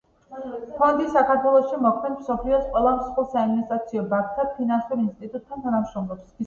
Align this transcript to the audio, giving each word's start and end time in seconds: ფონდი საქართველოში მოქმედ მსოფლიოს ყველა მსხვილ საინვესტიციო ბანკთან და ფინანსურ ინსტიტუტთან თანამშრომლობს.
ფონდი 0.77 1.05
საქართველოში 1.17 1.77
მოქმედ 1.85 2.15
მსოფლიოს 2.15 2.65
ყველა 2.73 2.97
მსხვილ 2.97 3.31
საინვესტიციო 3.37 4.09
ბანკთან 4.17 4.45
და 4.51 4.53
ფინანსურ 4.59 5.07
ინსტიტუტთან 5.09 5.67
თანამშრომლობს. 5.71 6.29